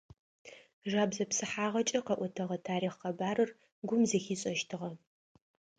Жэбзэ 0.89 1.23
псыхьагъэкӏэ 1.29 1.99
къэӏотэгъэ 2.05 2.57
тарихъ 2.65 2.97
къэбарыр 3.01 3.49
гум 3.87 4.01
зэхишӏэщтыгъэ. 4.09 4.89